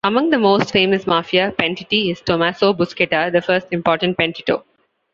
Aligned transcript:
Among 0.03 0.31
the 0.31 0.39
most 0.39 0.71
famous 0.71 1.05
Mafia 1.05 1.53
"pentiti" 1.59 2.09
is 2.11 2.21
Tommaso 2.21 2.73
Buscetta, 2.73 3.31
the 3.31 3.39
first 3.39 3.67
important 3.69 4.17
"pentito". 4.17 4.63